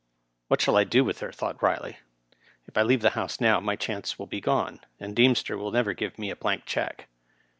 [0.01, 0.03] ^'
[0.47, 1.97] What shall I do with her?" thought Kiley.
[2.67, 5.69] «If I leave the House now my chance will be gone, and Deem ster will
[5.71, 7.07] never give me a blank check."